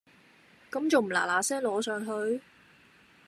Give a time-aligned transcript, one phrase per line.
[0.71, 2.41] 咁重唔嗱嗱聲攞上去？